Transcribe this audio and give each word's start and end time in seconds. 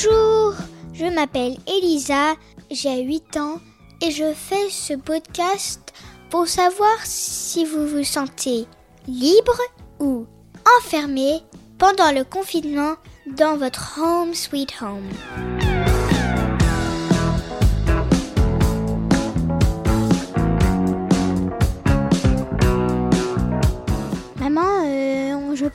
Bonjour, 0.00 0.54
je 0.92 1.06
m'appelle 1.06 1.56
Elisa, 1.66 2.34
j'ai 2.70 3.02
8 3.02 3.36
ans 3.36 3.58
et 4.00 4.12
je 4.12 4.32
fais 4.32 4.70
ce 4.70 4.94
podcast 4.94 5.92
pour 6.30 6.46
savoir 6.46 6.98
si 7.04 7.64
vous 7.64 7.86
vous 7.86 8.04
sentez 8.04 8.66
libre 9.08 9.58
ou 9.98 10.26
enfermé 10.78 11.40
pendant 11.78 12.12
le 12.12 12.22
confinement 12.22 12.94
dans 13.26 13.56
votre 13.56 13.98
home 14.00 14.34
sweet 14.34 14.72
home. 14.80 15.08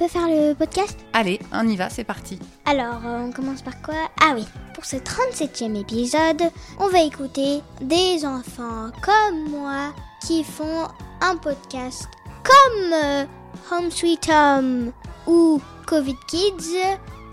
Faire 0.08 0.28
le 0.28 0.54
podcast? 0.54 0.98
Allez, 1.14 1.40
on 1.54 1.68
y 1.68 1.76
va, 1.76 1.90
c'est 1.90 2.04
parti. 2.04 2.40
Alors, 2.66 3.02
euh, 3.06 3.26
on 3.28 3.32
commence 3.32 3.62
par 3.62 3.82
quoi? 3.82 3.96
Ah 4.22 4.34
oui, 4.36 4.46
pour 4.74 4.86
ce 4.86 4.98
37e 4.98 5.80
épisode, 5.80 6.52
on 6.80 6.88
va 6.88 7.02
écouter 7.04 7.62
des 7.82 8.26
enfants 8.26 8.90
comme 9.02 9.50
moi 9.50 9.94
qui 10.26 10.44
font 10.44 10.88
un 11.22 11.36
podcast 11.38 12.08
comme 12.44 12.94
euh, 12.94 13.26
Home 13.72 13.92
Sweet 13.92 14.30
Home 14.30 14.92
ou 15.28 15.62
Covid 15.86 16.18
Kids. 16.28 16.78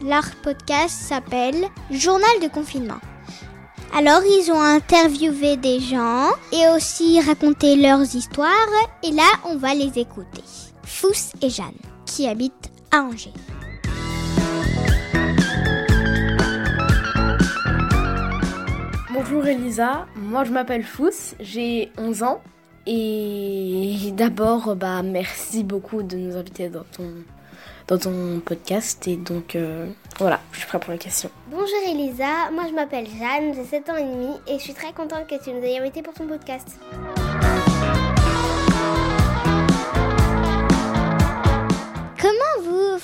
Leur 0.03 0.25
podcast 0.43 0.95
s'appelle 0.95 1.67
Journal 1.91 2.41
de 2.43 2.49
confinement. 2.49 3.01
Alors, 3.97 4.23
ils 4.25 4.51
ont 4.53 4.61
interviewé 4.61 5.57
des 5.57 5.81
gens 5.81 6.29
et 6.53 6.69
aussi 6.69 7.21
raconté 7.21 7.75
leurs 7.75 8.15
histoires. 8.15 8.51
Et 9.03 9.11
là, 9.11 9.29
on 9.45 9.57
va 9.57 9.75
les 9.75 9.99
écouter. 9.99 10.45
Fous 10.85 11.33
et 11.43 11.51
Jeanne, 11.51 11.75
qui 12.11 12.27
habitent 12.27 12.73
à 12.91 13.03
Angers. 13.03 13.33
Bonjour 19.13 19.47
Elisa, 19.47 20.07
moi 20.17 20.45
je 20.45 20.51
m'appelle 20.51 20.83
Fous, 20.83 21.35
j'ai 21.39 21.93
11 21.99 22.23
ans 22.25 22.43
et 22.87 23.97
d'abord 24.15 24.75
bah 24.75 25.03
merci 25.03 25.63
beaucoup 25.63 26.03
de 26.03 26.17
nous 26.17 26.37
inviter 26.37 26.69
dans 26.69 26.85
ton 26.97 27.13
dans 27.87 27.99
ton 27.99 28.41
podcast 28.45 29.07
et 29.07 29.17
donc 29.17 29.55
euh, 29.55 29.87
voilà, 30.19 30.41
je 30.53 30.59
suis 30.59 30.67
prête 30.67 30.83
pour 30.83 30.93
la 30.93 30.99
question. 30.99 31.31
Bonjour 31.49 31.69
Elisa, 31.89 32.51
moi 32.53 32.65
je 32.69 32.75
m'appelle 32.75 33.07
Jeanne, 33.07 33.55
j'ai 33.55 33.65
7 33.65 33.91
ans 33.91 33.97
et 33.97 34.05
demi 34.05 34.33
et 34.49 34.59
je 34.59 34.63
suis 34.65 34.75
très 34.75 34.93
contente 34.93 35.29
que 35.29 35.43
tu 35.43 35.53
nous 35.53 35.63
aies 35.63 35.79
invités 35.79 36.03
pour 36.03 36.15
ton 36.15 36.27
podcast. 36.27 36.81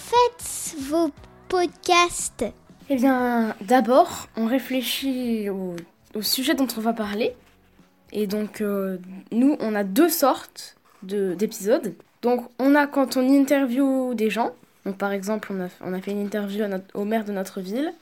Faites 0.06 0.76
vos 0.88 1.10
podcasts 1.48 2.44
Eh 2.88 2.96
bien 2.96 3.56
d'abord 3.62 4.28
on 4.36 4.46
réfléchit 4.46 5.48
au, 5.50 5.74
sujet 6.22 6.54
dont 6.54 6.68
on 6.76 6.80
va 6.80 6.92
parler 6.92 7.34
et 8.12 8.26
donc 8.26 8.60
euh, 8.60 8.98
nous 9.32 9.56
on 9.60 9.74
a 9.74 9.84
deux 9.84 10.08
sortes 10.08 10.76
de- 11.02 11.34
d'épisodes. 11.34 11.94
Donc 12.22 12.48
on 12.58 12.74
a 12.74 12.86
quand 12.86 13.16
on 13.16 13.28
interview 13.28 14.14
des 14.14 14.30
gens, 14.30 14.52
donc 14.84 14.96
par 14.96 15.12
exemple 15.12 15.52
on 15.52 15.64
a, 15.64 15.68
on 15.80 15.92
a 15.92 16.00
fait 16.00 16.12
une 16.12 16.24
interview 16.24 16.64
au 16.94 17.04
maire 17.04 17.24
de 17.24 17.32
notre 17.32 17.60
ville, 17.60 17.92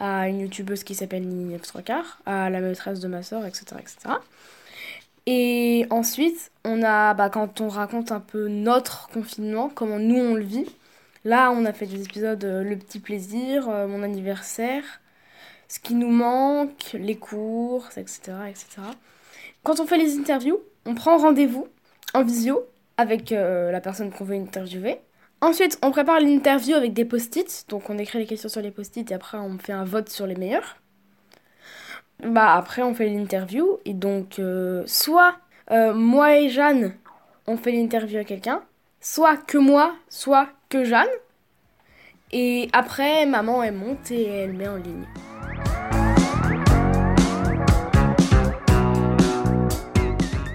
à 0.00 0.28
une 0.28 0.40
youtubeuse 0.40 0.82
qui 0.82 0.94
s'appelle 0.94 1.26
Nini 1.26 1.52
Neuf 1.52 1.72
à 2.26 2.50
la 2.50 2.60
maîtresse 2.60 3.00
de 3.00 3.08
ma 3.08 3.22
soeur, 3.22 3.44
etc. 3.44 3.64
etc. 3.78 3.96
Et 5.26 5.86
ensuite, 5.90 6.50
on 6.64 6.82
a, 6.82 7.14
bah, 7.14 7.30
quand 7.30 7.62
on 7.62 7.68
raconte 7.68 8.12
un 8.12 8.20
peu 8.20 8.48
notre 8.48 9.08
confinement, 9.08 9.70
comment 9.74 9.98
nous 9.98 10.18
on 10.18 10.34
le 10.34 10.42
vit, 10.42 10.66
là 11.24 11.50
on 11.50 11.64
a 11.64 11.72
fait 11.72 11.86
des 11.86 12.02
épisodes 12.02 12.44
euh, 12.44 12.62
Le 12.62 12.76
petit 12.76 13.00
plaisir, 13.00 13.68
euh, 13.68 13.86
mon 13.86 14.02
anniversaire, 14.02 14.84
ce 15.68 15.78
qui 15.80 15.94
nous 15.94 16.10
manque, 16.10 16.92
les 16.94 17.16
courses, 17.16 17.96
etc. 17.98 18.32
etc. 18.48 18.66
Quand 19.62 19.80
on 19.80 19.86
fait 19.86 19.98
les 19.98 20.18
interviews, 20.18 20.60
on 20.86 20.94
prend 20.94 21.16
rendez-vous 21.16 21.68
en 22.12 22.22
visio 22.22 22.66
avec 22.96 23.32
euh, 23.32 23.72
la 23.72 23.80
personne 23.80 24.10
qu'on 24.10 24.24
veut 24.24 24.36
interviewer. 24.36 25.00
Ensuite, 25.40 25.78
on 25.82 25.90
prépare 25.90 26.20
l'interview 26.20 26.74
avec 26.74 26.92
des 26.92 27.04
post-it. 27.04 27.66
Donc, 27.68 27.90
on 27.90 27.98
écrit 27.98 28.18
les 28.18 28.26
questions 28.26 28.48
sur 28.48 28.62
les 28.62 28.70
post-it 28.70 29.10
et 29.10 29.14
après, 29.14 29.36
on 29.38 29.58
fait 29.58 29.72
un 29.72 29.84
vote 29.84 30.08
sur 30.08 30.26
les 30.26 30.36
meilleurs. 30.36 30.76
Bah, 32.22 32.54
après, 32.54 32.82
on 32.82 32.94
fait 32.94 33.08
l'interview. 33.08 33.78
Et 33.84 33.94
donc, 33.94 34.40
soit 34.86 35.36
moi 35.70 36.38
et 36.38 36.48
Jeanne, 36.48 36.94
on 37.46 37.56
fait 37.56 37.72
l'interview 37.72 38.20
à 38.20 38.24
quelqu'un. 38.24 38.62
Soit 39.00 39.36
que 39.36 39.58
moi, 39.58 39.94
soit 40.08 40.48
que 40.74 40.84
Jeanne. 40.84 41.06
Et 42.32 42.68
après, 42.72 43.26
maman, 43.26 43.62
elle 43.62 43.74
monte 43.74 44.10
et 44.10 44.24
elle 44.24 44.54
met 44.54 44.66
en 44.66 44.74
ligne. 44.74 45.04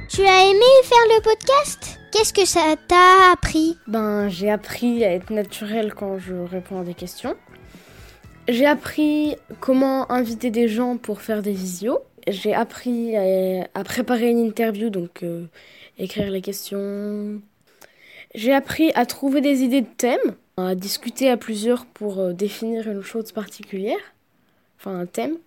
Tu 0.10 0.26
as 0.26 0.44
aimé 0.44 0.72
faire 0.84 1.06
le 1.08 1.22
podcast? 1.22 2.02
Qu'est-ce 2.12 2.34
que 2.34 2.44
ça 2.44 2.76
t'a 2.90 3.32
appris? 3.32 3.78
Ben, 3.88 4.28
j'ai 4.28 4.52
appris 4.52 5.06
à 5.06 5.14
être 5.14 5.30
naturelle 5.30 5.94
quand 5.94 6.18
je 6.18 6.34
réponds 6.34 6.82
à 6.82 6.84
des 6.84 6.96
questions. 6.96 7.38
J'ai 8.50 8.66
appris 8.66 9.38
comment 9.62 10.12
inviter 10.12 10.52
des 10.52 10.68
gens 10.68 10.98
pour 10.98 11.22
faire 11.22 11.42
des 11.42 11.54
visios. 11.54 12.00
J'ai 12.28 12.54
appris 12.54 13.16
à, 13.16 13.70
à 13.74 13.84
préparer 13.86 14.32
une 14.32 14.40
interview, 14.40 14.90
donc 14.90 15.24
euh, 15.24 15.46
écrire 15.98 16.30
les 16.30 16.42
questions. 16.42 17.40
J'ai 18.36 18.54
appris 18.54 18.92
à 18.94 19.06
trouver 19.06 19.42
des 19.42 19.64
idées 19.64 19.82
de 19.82 19.88
thèmes, 19.98 20.36
à 20.58 20.76
discuter 20.76 21.30
à 21.30 21.38
plusieurs 21.38 21.86
pour 21.86 22.20
euh, 22.20 22.34
définir 22.34 22.88
une 22.88 23.02
chose 23.02 23.32
particulière, 23.32 23.98
enfin 24.78 25.00
un 25.00 25.06
thème. 25.06 25.38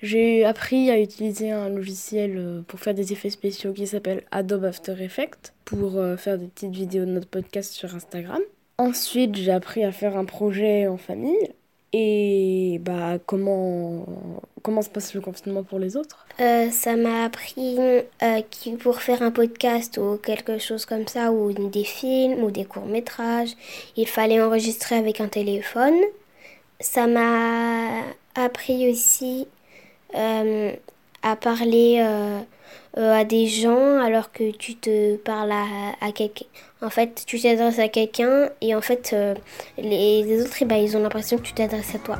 J'ai 0.00 0.44
appris 0.44 0.90
à 0.90 1.00
utiliser 1.00 1.50
un 1.50 1.68
logiciel 1.68 2.36
euh, 2.36 2.62
pour 2.68 2.78
faire 2.78 2.94
des 2.94 3.12
effets 3.12 3.30
spéciaux 3.30 3.72
qui 3.72 3.86
s'appelle 3.86 4.22
Adobe 4.30 4.64
After 4.64 4.94
Effects 5.02 5.52
pour 5.64 5.96
euh, 5.96 6.16
faire 6.16 6.38
des 6.38 6.46
petites 6.46 6.74
vidéos 6.74 7.04
de 7.04 7.10
notre 7.10 7.28
podcast 7.28 7.72
sur 7.72 7.94
Instagram. 7.94 8.42
Ensuite, 8.78 9.34
j'ai 9.34 9.52
appris 9.52 9.82
à 9.82 9.92
faire 9.92 10.16
un 10.16 10.24
projet 10.24 10.86
en 10.86 10.96
famille 10.96 11.50
et 11.96 12.80
bah 12.80 13.18
comment 13.24 14.04
comment 14.62 14.82
se 14.82 14.88
passe 14.88 15.14
le 15.14 15.20
confinement 15.20 15.62
pour 15.62 15.78
les 15.78 15.96
autres? 15.96 16.26
Euh, 16.40 16.68
ça 16.72 16.96
m'a 16.96 17.24
appris 17.24 17.76
euh, 17.78 18.02
que 18.18 18.76
pour 18.76 19.00
faire 19.00 19.22
un 19.22 19.30
podcast 19.30 19.96
ou 19.98 20.16
quelque 20.16 20.58
chose 20.58 20.86
comme 20.86 21.06
ça, 21.06 21.30
ou 21.30 21.52
des 21.52 21.84
films 21.84 22.42
ou 22.42 22.50
des 22.50 22.64
courts-métrages, 22.64 23.52
il 23.96 24.08
fallait 24.08 24.42
enregistrer 24.42 24.96
avec 24.96 25.20
un 25.20 25.28
téléphone. 25.28 25.94
Ça 26.80 27.06
m'a 27.06 28.00
appris 28.34 28.90
aussi 28.90 29.46
euh, 30.16 30.72
à 31.22 31.36
parler 31.36 32.04
à 32.96 33.24
des 33.24 33.46
gens 33.46 33.98
alors 34.00 34.30
que 34.30 34.52
tu 34.52 34.76
te 34.76 35.16
parles 35.16 35.52
à, 35.52 35.66
à 36.00 36.12
quelqu'un. 36.12 36.46
En 36.80 36.90
fait, 36.90 37.24
tu 37.26 37.40
t'adresses 37.40 37.78
à 37.78 37.88
quelqu'un 37.88 38.50
et 38.60 38.74
en 38.74 38.80
fait, 38.80 39.10
euh, 39.12 39.34
les, 39.78 40.22
les 40.22 40.42
autres, 40.42 40.56
eh 40.60 40.64
ben, 40.64 40.76
ils 40.76 40.96
ont 40.96 41.00
l'impression 41.00 41.38
que 41.38 41.42
tu 41.42 41.54
t'adresses 41.54 41.94
à 41.94 41.98
toi. 41.98 42.18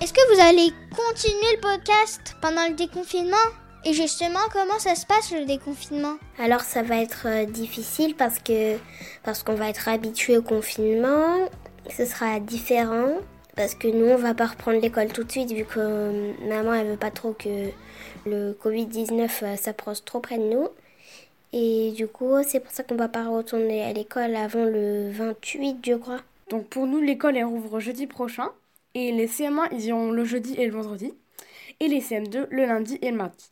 Est-ce 0.00 0.12
que 0.12 0.34
vous 0.34 0.40
allez 0.40 0.72
continuer 0.96 1.52
le 1.54 1.60
podcast 1.60 2.36
pendant 2.40 2.66
le 2.66 2.74
déconfinement? 2.74 3.36
Et 3.84 3.92
justement, 3.92 4.40
comment 4.52 4.78
ça 4.78 4.94
se 4.94 5.06
passe 5.06 5.32
le 5.32 5.46
déconfinement? 5.46 6.16
Alors 6.38 6.60
ça 6.60 6.82
va 6.82 7.00
être 7.00 7.26
euh, 7.26 7.44
difficile 7.46 8.14
parce 8.14 8.38
que 8.38 8.76
parce 9.22 9.42
qu'on 9.42 9.54
va 9.54 9.68
être 9.70 9.88
habitué 9.88 10.36
au 10.36 10.42
confinement. 10.42 11.48
Ce 11.96 12.04
sera 12.04 12.40
différent 12.40 13.18
parce 13.60 13.74
que 13.74 13.88
nous 13.88 14.06
on 14.06 14.16
va 14.16 14.32
pas 14.32 14.46
reprendre 14.46 14.80
l'école 14.80 15.08
tout 15.08 15.22
de 15.22 15.30
suite 15.30 15.52
vu 15.52 15.66
que 15.66 15.78
euh, 15.80 16.32
maman 16.48 16.72
elle 16.72 16.92
veut 16.92 16.96
pas 16.96 17.10
trop 17.10 17.34
que 17.34 17.68
le 18.24 18.52
Covid-19 18.54 19.28
euh, 19.42 19.56
s'approche 19.56 20.02
trop 20.02 20.20
près 20.20 20.38
de 20.38 20.44
nous. 20.44 20.68
Et 21.52 21.92
du 21.94 22.06
coup 22.06 22.42
c'est 22.42 22.60
pour 22.60 22.72
ça 22.72 22.84
qu'on 22.84 22.96
va 22.96 23.08
pas 23.08 23.28
retourner 23.28 23.84
à 23.84 23.92
l'école 23.92 24.34
avant 24.34 24.64
le 24.64 25.10
28 25.10 25.76
je 25.84 25.92
crois. 25.92 26.20
Donc 26.48 26.68
pour 26.68 26.86
nous, 26.86 27.02
l'école 27.02 27.36
elle 27.36 27.44
rouvre 27.44 27.80
jeudi 27.80 28.06
prochain 28.06 28.48
et 28.94 29.12
les 29.12 29.26
CM1 29.26 29.68
ils 29.72 29.84
iront 29.88 30.10
le 30.10 30.24
jeudi 30.24 30.54
et 30.54 30.64
le 30.64 30.72
vendredi 30.72 31.12
et 31.80 31.88
les 31.88 32.00
CM2 32.00 32.46
le 32.48 32.64
lundi 32.64 32.98
et 33.02 33.10
le 33.10 33.18
mardi. 33.18 33.50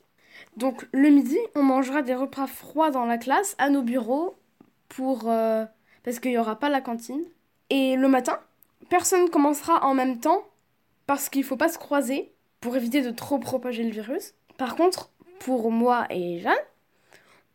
Donc 0.56 0.88
le 0.93 1.11
midi, 1.11 1.37
on 1.55 1.62
mangera 1.62 2.00
des 2.00 2.15
repas 2.15 2.47
froids 2.47 2.91
dans 2.91 3.05
la 3.05 3.19
classe 3.19 3.56
à 3.59 3.69
nos 3.69 3.82
bureaux 3.82 4.38
pour 4.88 5.29
euh, 5.29 5.67
parce 6.03 6.19
qu'il 6.19 6.32
y 6.32 6.38
aura 6.38 6.59
pas 6.59 6.71
la 6.71 6.81
cantine. 6.81 7.25
Et 7.69 7.97
le 7.97 8.09
matin, 8.09 8.38
personne 8.88 9.29
commencera 9.31 9.85
en 9.85 9.94
même 9.94 10.19
temps 10.19 10.44
parce 11.06 11.29
qu'il 11.29 11.44
faut 11.44 11.56
pas 11.56 11.69
se 11.69 11.79
croiser 11.79 12.32
pour 12.61 12.76
éviter 12.76 13.02
de 13.02 13.11
trop 13.11 13.38
propager 13.38 13.85
le 13.85 13.90
virus. 13.90 14.35
Par 14.56 14.76
contre, 14.76 15.11
pour 15.38 15.70
moi 15.70 16.06
et 16.11 16.40
Jeanne, 16.40 16.55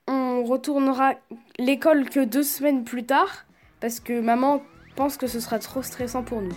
on 0.07 0.43
retournera 0.43 1.13
l'école 1.59 2.09
que 2.09 2.23
deux 2.23 2.43
semaines 2.43 2.83
plus 2.83 3.05
tard 3.05 3.45
parce 3.79 3.99
que 3.99 4.19
maman 4.19 4.61
pense 4.95 5.17
que 5.17 5.27
ce 5.27 5.39
sera 5.39 5.59
trop 5.59 5.81
stressant 5.81 6.23
pour 6.23 6.41
nous. 6.41 6.55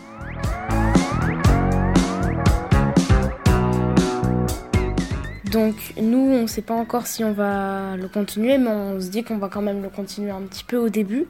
Donc 5.51 5.95
nous, 5.97 6.19
on 6.19 6.43
ne 6.43 6.47
sait 6.47 6.63
pas 6.63 6.75
encore 6.75 7.07
si 7.07 7.25
on 7.25 7.33
va 7.33 7.97
le 7.97 8.09
continuer, 8.09 8.59
mais 8.59 8.69
on 8.69 9.01
se 9.01 9.09
dit 9.09 9.25
qu'on 9.25 9.39
va 9.39 9.49
quand 9.49 9.63
même 9.63 9.83
le 9.83 9.89
continuer 9.89 10.31
un 10.31 10.43
petit 10.43 10.65
peu 10.65 10.77
au 10.77 10.91
début 10.91 11.27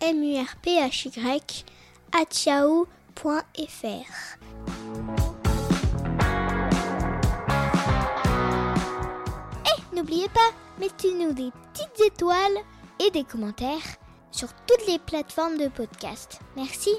M 0.00 0.22
U 0.22 0.38
R 0.38 0.56
P 0.62 0.78
H 0.80 1.08
Y 1.08 1.64
at 2.12 2.46
yahoo.fr. 2.46 2.86
Et 9.64 9.78
n'oubliez 9.94 10.28
pas, 10.28 10.52
mettez-nous 10.78 11.32
des 11.32 11.50
petites 11.72 12.06
étoiles 12.06 12.58
et 13.04 13.10
des 13.10 13.24
commentaires 13.24 13.96
sur 14.30 14.48
toutes 14.66 14.86
les 14.86 14.98
plateformes 14.98 15.58
de 15.58 15.68
podcast. 15.68 16.40
Merci. 16.56 16.90